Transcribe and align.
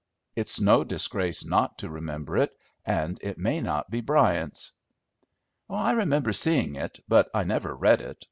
It's 0.35 0.59
no 0.59 0.83
disgrace 0.83 1.45
not 1.45 1.77
to 1.77 1.89
remember 1.91 2.35
it, 2.37 2.57
and 2.83 3.19
it 3.21 3.37
may 3.37 3.61
not 3.61 3.91
be 3.91 4.01
Bryant's." 4.01 4.71
"I 5.69 5.91
remember 5.91 6.33
seeing 6.33 6.73
it, 6.73 6.99
but 7.07 7.29
I 7.35 7.43
never 7.43 7.75
read 7.75 8.01
it. 8.01 8.17